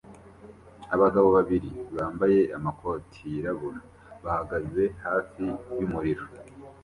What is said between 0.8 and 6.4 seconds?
Abagabo babiri bambaye amakoti yirabura bahagaze hafi yumuriro